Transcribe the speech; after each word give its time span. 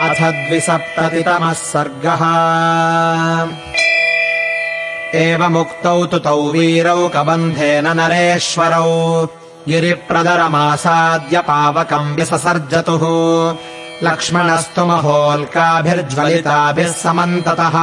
अथ 0.00 0.14
द्विसप्ततितमः 0.14 1.52
सर्गः। 1.52 2.22
एवमुक्तौ 5.18 6.06
तु 6.06 6.18
तौ 6.18 6.50
वीरौ 6.50 7.08
कबन्धेन 7.08 7.88
नरेश्वरौ। 7.88 9.28
गिरिप्रदरमासाद्य 9.68 11.38
पावकम् 11.38 12.16
व्यससर्जतुः 12.16 13.02
लक्ष्मणस्तु 14.08 14.86
महोल्काभिर्ज्वलिताभिः 14.86 16.92
समन्ततः। 16.92 17.76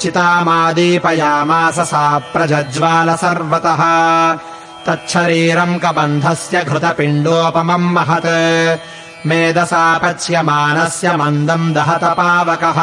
चितामादीपयामास 0.00 1.80
सा 1.80 2.18
प्रजज्वाल 2.18 3.16
सर्वतः। 3.16 3.82
तच्छरीरम् 4.86 5.78
कबन्धस्य 5.78 6.64
घृतपिण्डोपमम् 6.64 7.92
महत् 7.92 8.80
मेदसा 9.26 9.98
पच्यमानस्य 9.98 11.16
मन्दम् 11.16 11.74
दहत 11.74 12.04
पावकः 12.04 12.78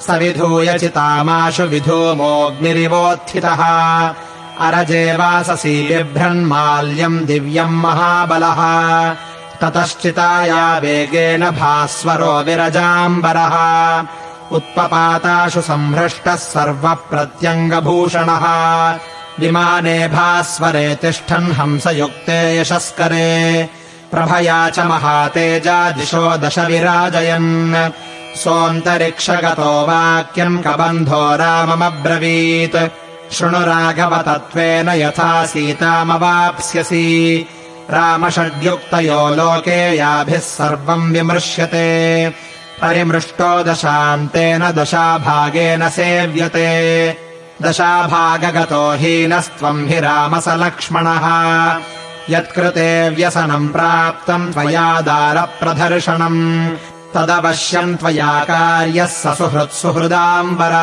स 0.00 0.10
विधूय 0.10 0.78
चितामाशु 0.78 1.62
विधूमोऽग्निरिवोत्थितः। 1.62 3.62
अरजे 4.60 5.16
वाससी 5.16 5.88
बिभ्रन्माल्यम् 5.88 7.18
दिव्यम् 7.18 7.80
महाबलः। 7.80 8.60
ततश्चिताया 9.60 10.78
वेगेन 10.78 11.50
भास्वरो 11.50 12.42
विरजाम्बरः। 12.42 14.04
उत्पपाताशु 14.56 15.60
सम्भ्रष्टः 15.60 16.34
सर्वप्रत्यङ्गभूषणः। 16.34 18.44
विमाने 19.40 20.08
भास्वरे 20.08 20.94
तिष्ठन् 20.94 21.52
हंसयुक्ते 21.52 22.58
यशस्करे 22.58 23.79
प्रभया 24.10 24.68
च 24.70 24.78
महातेजा 24.78 25.90
दिशो 25.90 26.22
विराजयन् 26.66 27.74
सोऽन्तरिक्षगतो 28.36 29.86
वाक्यम् 29.86 30.62
कबन्धो 30.62 31.36
राममब्रवीत्। 31.36 32.76
शृणु 33.34 33.60
राघव 33.60 34.16
तत्त्वेन 34.22 34.88
यथा 34.88 35.46
सीतामवाप्स्यसि। 35.46 37.06
रामषड्युक्तयो 37.90 39.28
लोके 39.28 39.96
याभिः 39.96 40.38
सर्वम् 40.38 41.12
विमृश्यते। 41.12 41.88
परिमृष्टो 42.82 43.62
दशान्तेन 43.62 44.70
दशाभागेन 44.70 45.88
सेव्यते। 45.88 46.70
दशाभागगतो 47.62 48.92
हीनस्त्वम् 48.92 49.88
हि 49.88 50.00
रामस 50.00 50.44
लक्ष्मणः 50.48 51.26
यत्कृते 52.28 53.10
व्यसनम् 53.10 53.68
प्राप्तम् 53.68 54.52
त्वया 54.52 55.00
तदवश्यम् 57.14 57.96
त्वया 57.96 58.44
कार्यः 58.44 59.06
स 59.06 59.26
सुहृत्सुहृदाम्बर 59.38 60.74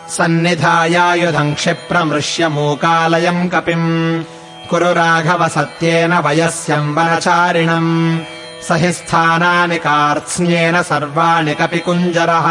सन्निधायायुधम् 0.09 1.55
क्षिप्रमृश्यमूकालयम् 1.55 3.49
कपिम्। 3.49 4.23
कुरु 4.69 4.85
राघव 4.85 5.47
सत्येन 5.47 6.13
वयस्यम् 6.13 6.95
वनचारिणम्। 6.95 8.19
स 8.67 8.67
हि 8.71 8.93
स्थानानि 8.93 9.77
कार्त्स्न्येन 9.77 10.81
सर्वाणि 10.81 11.55
कपि 11.55 11.79
कुञ्जरः 11.79 12.47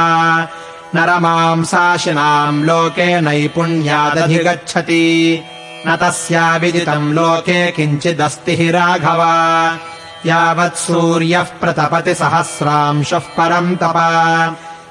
नरमांसाशिनाम् 0.95 2.65
लोके 2.65 3.21
नैपुण्यादधिगच्छति। 3.21 5.07
न 5.87 5.97
तस्याविदितम् 5.97 7.13
लोके 7.13 7.71
किञ्चिदस्ति 7.71 8.57
हि 8.57 8.71
राघव। 8.71 9.23
यावत् 10.27 10.77
सूर्यः 10.77 11.43
प्रतपति 11.43 12.15
सहस्रांशः 12.15 13.19
परम् 13.19 13.77
तप 13.77 13.97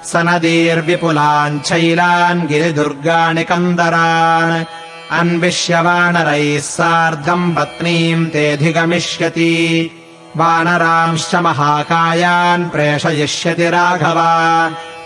स 0.08 0.16
नदीर्विपुलान् 0.16 2.48
गिरिदुर्गाणि 2.48 3.44
कन्दरान्। 3.44 4.66
अन्विष्य 5.12 5.82
वानरैः 5.82 6.60
सार्धम् 6.60 7.56
पत्नीम् 7.56 8.26
तेऽधिगमिष्यति। 8.26 9.92
वानरांश्च 10.38 11.36
महाकायान् 11.36 12.70
प्रेषयिष्यति 12.70 13.70
राघव। 13.70 14.20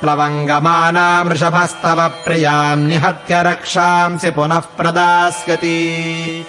प्लवङ्गमानाम् 0.00 1.28
वृषभस्तव 1.28 2.08
प्रियाम् 2.08 2.88
निहत्य 2.88 3.42
रक्षांसि 3.42 4.30
पुनः 4.30 4.58
प्रदास्यति। 4.58 6.46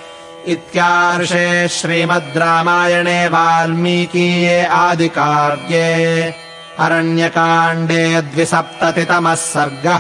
इत्यार्षे 0.48 1.68
श्रीमद् 1.68 2.38
रामायणे 2.38 3.28
वाल्मीकीये 3.28 4.66
आदिकाव्ये 4.66 6.34
अरण्यकाण्डे 6.80 8.22
द्विसप्ततितमः 8.22 9.36
सर्गः 9.36 10.00